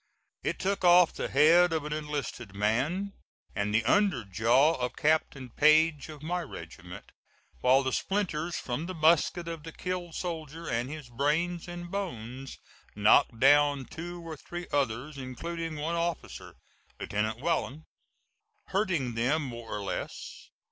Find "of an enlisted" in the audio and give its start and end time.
1.71-2.55